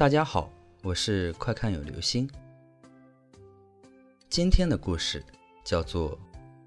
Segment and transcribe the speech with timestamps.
[0.00, 0.50] 大家好，
[0.82, 2.26] 我是快看有流星。
[4.30, 5.22] 今天的故事
[5.62, 6.16] 叫做《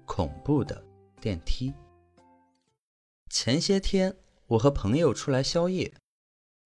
[0.04, 0.80] 恐怖的
[1.20, 1.70] 电梯》。
[3.28, 4.14] 前些天，
[4.46, 5.92] 我和朋友出来宵夜，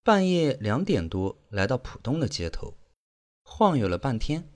[0.04, 2.74] 半夜两点多来到浦东的街头，
[3.44, 4.46] 晃悠了半天，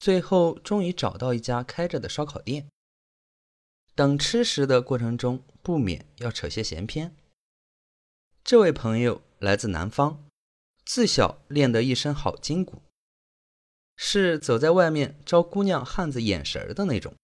[0.00, 2.66] 最后终于找到一家开着的烧烤店。
[3.94, 7.14] 等吃食的过程中，不免要扯些闲篇。
[8.42, 10.24] 这位朋友来自南方。
[10.94, 12.82] 自小练得一身好筋骨，
[13.96, 17.14] 是走在外面招姑娘汉子眼神的那种。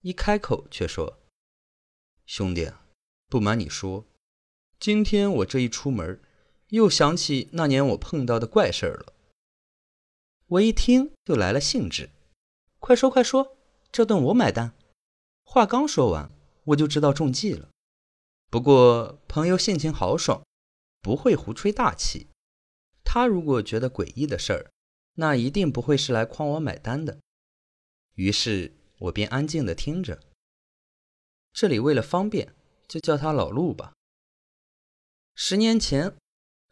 [0.00, 1.18] 一开口却说
[2.24, 2.72] ：“兄弟，
[3.28, 4.06] 不瞒你说，
[4.80, 6.18] 今天我这一出门，
[6.68, 9.12] 又想起那年我碰到的怪事儿了。”
[10.48, 12.08] 我一听就来了兴致，
[12.78, 13.58] 快说快说，
[13.92, 14.72] 这顿我买单。
[15.44, 16.32] 话刚说完，
[16.64, 17.68] 我就知道中计了。
[18.48, 20.42] 不过朋友性情豪爽，
[21.02, 22.28] 不会胡吹大气。
[23.08, 24.70] 他如果觉得诡异的事儿，
[25.14, 27.20] 那一定不会是来诓我买单的。
[28.14, 30.20] 于是我便安静地听着。
[31.52, 32.52] 这里为了方便，
[32.88, 33.94] 就叫他老陆吧。
[35.34, 36.14] 十年前，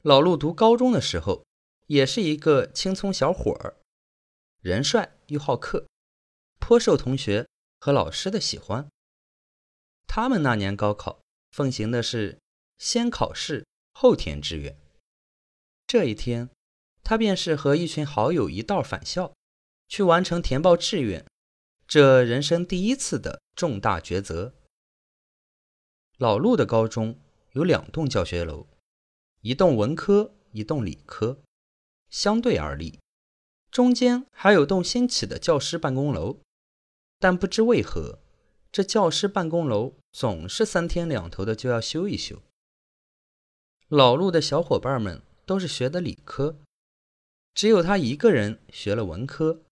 [0.02, 1.46] 老陆读高中的时候，
[1.86, 3.76] 也是一个青葱小伙儿，
[4.60, 5.86] 人帅又好客，
[6.58, 8.90] 颇受同学和老师的喜欢。
[10.06, 11.22] 他们那年高考
[11.52, 12.38] 奉行的是
[12.78, 14.76] 先考试后填志愿。
[15.86, 16.48] 这一天，
[17.02, 19.34] 他便是和一群好友一道返校，
[19.86, 21.24] 去完成填报志愿，
[21.86, 24.54] 这人生第一次的重大抉择。
[26.16, 27.20] 老陆的高中
[27.52, 28.66] 有两栋教学楼，
[29.42, 31.42] 一栋文科，一栋理科，
[32.08, 32.98] 相对而立，
[33.70, 36.40] 中间还有栋新起的教师办公楼，
[37.18, 38.20] 但不知为何，
[38.72, 42.42] 这教师办公楼总是三天两头的就要修一修。
[43.88, 45.22] 老陆的小伙伴们。
[45.46, 46.58] 都是学的理科，
[47.54, 49.62] 只有他一个人学了文科。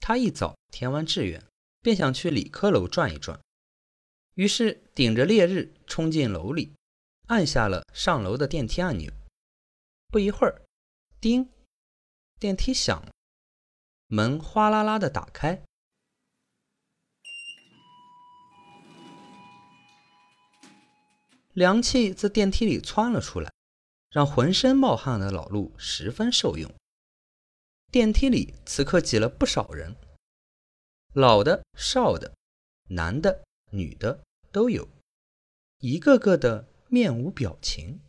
[0.00, 1.44] 他一早填完志愿，
[1.80, 3.40] 便想去理科楼转一转，
[4.34, 6.72] 于是顶着烈日冲进楼里，
[7.26, 9.12] 按下了上楼的电梯按钮。
[10.08, 10.62] 不一会儿，
[11.20, 11.50] 叮，
[12.38, 13.12] 电梯响了，
[14.06, 15.62] 门哗啦啦的打开，
[21.52, 23.52] 凉气自电梯里窜了出来。
[24.10, 26.72] 让浑身冒汗的老陆十分受用。
[27.90, 29.96] 电梯里此刻挤了不少人，
[31.14, 32.34] 老的、少的，
[32.88, 34.88] 男的、女的都有，
[35.78, 38.00] 一个个的面无表情。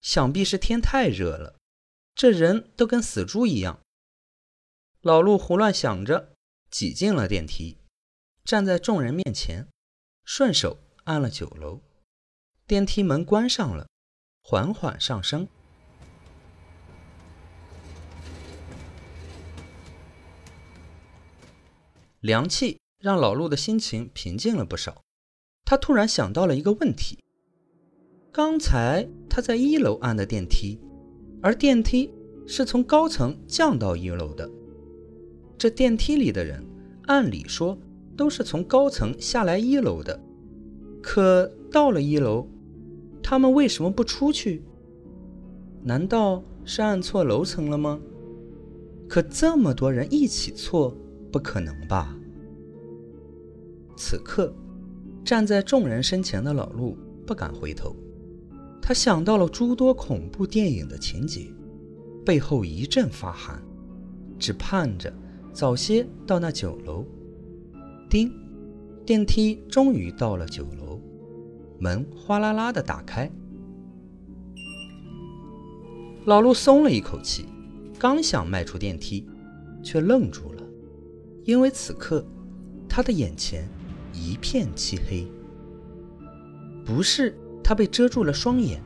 [0.00, 1.58] 想必是天太热了，
[2.14, 3.80] 这人都跟死猪一样。
[5.00, 6.34] 老陆胡乱想着，
[6.70, 7.78] 挤进了电梯，
[8.44, 9.68] 站在众人面前，
[10.24, 11.80] 顺手按了九楼，
[12.66, 13.88] 电梯门关上了。
[14.50, 15.46] 缓缓上升，
[22.20, 25.02] 凉气让老陆的心情平静了不少。
[25.66, 27.18] 他突然想到了一个问题：
[28.32, 30.80] 刚才他在一楼按的电梯，
[31.42, 32.10] 而电梯
[32.46, 34.50] 是从高层降到一楼的。
[35.58, 36.64] 这电梯里的人，
[37.04, 37.76] 按理说
[38.16, 40.18] 都是从高层下来一楼的，
[41.02, 42.48] 可到了一楼。
[43.30, 44.62] 他们为什么不出去？
[45.82, 48.00] 难道是按错楼层了吗？
[49.06, 50.96] 可这么多人一起错，
[51.30, 52.16] 不可能吧？
[53.98, 54.50] 此刻，
[55.22, 56.96] 站在众人身前的老陆
[57.26, 57.94] 不敢回头，
[58.80, 61.52] 他想到了诸多恐怖电影的情节，
[62.24, 63.62] 背后一阵发寒，
[64.38, 65.12] 只盼着
[65.52, 67.04] 早些到那酒楼。
[68.08, 68.32] 叮，
[69.04, 70.77] 电梯终于到了九楼。
[71.78, 73.30] 门哗啦啦的打开，
[76.24, 77.46] 老陆松了一口气，
[77.98, 79.24] 刚想迈出电梯，
[79.82, 80.62] 却愣住了，
[81.44, 82.26] 因为此刻
[82.88, 83.68] 他的眼前
[84.12, 85.30] 一片漆黑。
[86.84, 88.82] 不是他被遮住了双眼，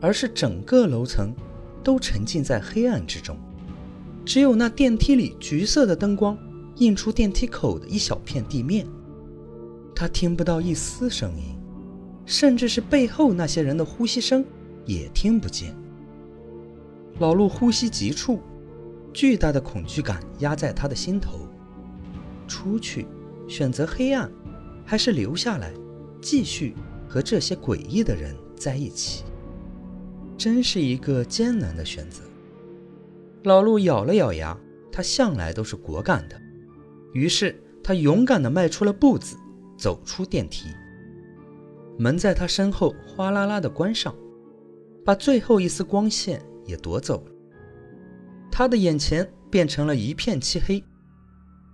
[0.00, 1.32] 而是整个楼层
[1.84, 3.36] 都沉浸在黑暗之中，
[4.24, 6.36] 只有那电梯里橘色的灯光
[6.76, 8.84] 映出电梯口的一小片地面，
[9.94, 11.54] 他听不到一丝声音。
[12.26, 14.44] 甚至是背后那些人的呼吸声
[14.86, 15.74] 也听不见。
[17.18, 18.40] 老陆呼吸急促，
[19.12, 21.48] 巨大的恐惧感压在他的心头。
[22.46, 23.06] 出去，
[23.48, 24.30] 选择黑暗，
[24.84, 25.72] 还是留下来，
[26.20, 26.74] 继续
[27.08, 29.24] 和这些诡异的人在一起？
[30.36, 32.22] 真是一个艰难的选择。
[33.44, 34.58] 老陆咬了咬牙，
[34.90, 36.40] 他向来都是果敢的，
[37.12, 39.36] 于是他勇敢地迈出了步子，
[39.78, 40.68] 走出电梯。
[41.98, 44.14] 门在他身后哗啦啦的关上，
[45.04, 47.24] 把最后一丝光线也夺走。
[48.50, 50.82] 他的眼前变成了一片漆黑。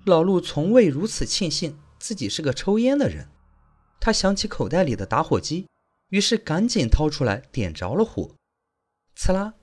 [0.06, 3.28] 老陆从未如此庆幸自己是个抽烟的人。
[4.00, 5.66] 他想起口袋里的打火机，
[6.08, 8.34] 于是赶紧掏出来点着了火。
[9.14, 9.54] 刺啦，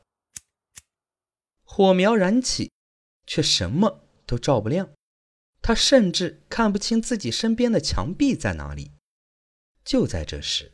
[1.64, 2.72] 火苗燃起，
[3.26, 4.90] 却什么都照不亮。
[5.62, 8.92] 他甚至看不清自己身边的墙壁在哪里。
[9.88, 10.70] 就在这时，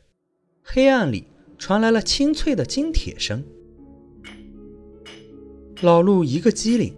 [0.60, 3.44] 黑暗里传来了清脆的金铁声。
[5.82, 6.92] 老陆一个机灵，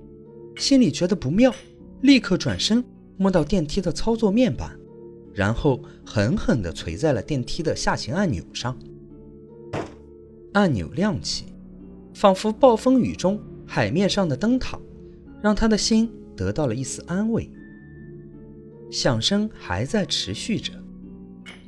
[0.56, 1.54] 心里觉得不妙，
[2.00, 2.82] 立刻转身
[3.18, 4.74] 摸到电梯的操作面板，
[5.34, 8.74] 然后狠狠地捶在了电梯的下行按钮上。
[10.54, 11.44] 按钮亮起，
[12.14, 14.80] 仿佛暴风雨中海面上的灯塔，
[15.42, 17.50] 让他的心得到了一丝安慰。
[18.90, 20.72] 响声还在持续着，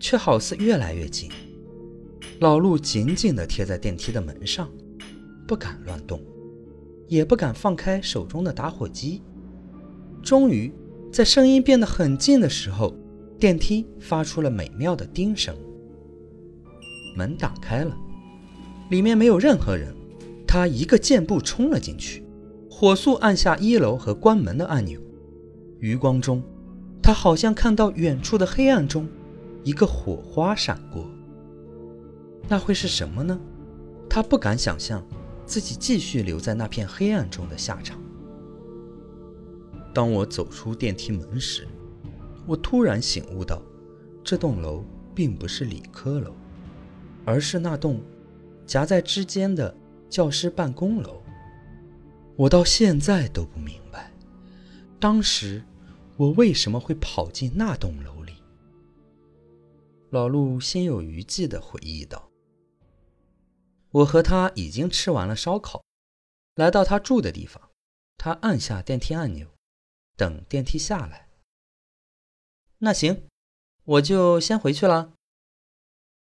[0.00, 1.30] 却好似越来越近。
[2.40, 4.68] 老陆紧紧地贴在电梯的门上，
[5.46, 6.20] 不敢乱动。
[7.08, 9.22] 也不敢放开手中的打火机。
[10.22, 10.70] 终于，
[11.10, 12.94] 在声音变得很近的时候，
[13.38, 15.56] 电梯发出了美妙的叮声。
[17.16, 17.96] 门打开了，
[18.90, 19.94] 里面没有任何人。
[20.46, 22.22] 他一个箭步冲了进去，
[22.70, 25.00] 火速按下一楼和关门的按钮。
[25.80, 26.42] 余光中，
[27.02, 29.08] 他好像看到远处的黑暗中，
[29.64, 31.08] 一个火花闪过。
[32.48, 33.38] 那会是什么呢？
[34.08, 35.02] 他不敢想象。
[35.46, 37.98] 自己继续留在那片黑暗中的下场。
[39.94, 41.66] 当我走出电梯门时，
[42.46, 43.62] 我突然醒悟到，
[44.22, 44.84] 这栋楼
[45.14, 46.34] 并不是理科楼，
[47.24, 47.98] 而是那栋
[48.66, 49.74] 夹在之间的
[50.10, 51.22] 教师办公楼。
[52.36, 54.12] 我到现在都不明白，
[55.00, 55.62] 当时
[56.18, 58.17] 我为什么会跑进那栋楼。
[60.10, 62.30] 老陆心有余悸地回忆道。
[63.90, 65.84] 我和他已经吃完了烧烤，
[66.54, 67.70] 来到他住的地方。
[68.16, 69.48] 他按下电梯按钮，
[70.16, 71.28] 等电梯下来。
[72.78, 73.28] 那行，
[73.84, 75.14] 我就先回去了。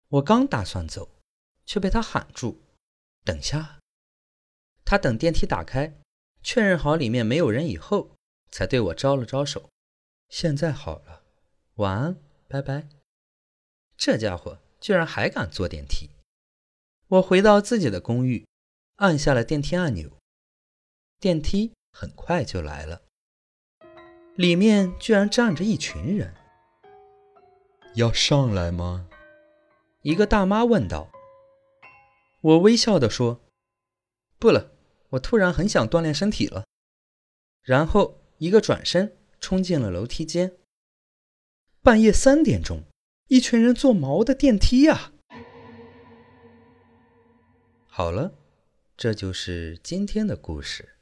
[0.08, 1.08] 我刚打算走，
[1.67, 2.62] 却被他喊住
[3.25, 3.81] ：“等下。”
[4.84, 6.00] 他等电梯打开，
[6.43, 8.17] 确认好里面没有人以后，
[8.50, 9.70] 才对我招了招手
[10.29, 11.25] ：“现在好了，
[11.75, 12.17] 晚安，
[12.49, 12.88] 拜拜。”
[13.96, 16.10] 这家伙居然还敢坐电梯！
[17.08, 18.46] 我回到自己的公寓，
[18.96, 20.10] 按下了电梯按钮，
[21.20, 23.02] 电梯很快就来了。
[24.34, 26.34] 里面居然站着一群人。
[27.94, 29.08] 要上来吗？
[30.00, 31.12] 一个大妈问道。
[32.40, 33.40] 我微笑地说
[34.40, 34.72] ：“不了，
[35.10, 36.64] 我突然很想锻炼身体了。”
[37.62, 40.56] 然后一个转身冲进了楼梯间。
[41.82, 42.82] 半夜三点钟，
[43.32, 45.11] 一群人坐毛的电梯呀！
[47.87, 48.34] 好了，
[48.94, 50.96] 这就是今天的故事。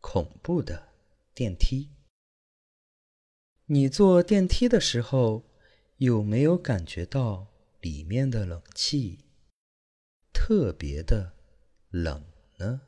[0.00, 0.88] 恐怖的
[1.32, 1.90] 电梯。
[3.66, 5.44] 你坐电梯的时候，
[5.98, 7.46] 有没有感觉到
[7.80, 9.20] 里面的冷气
[10.32, 11.34] 特别的
[11.90, 12.24] 冷
[12.56, 12.80] 呢？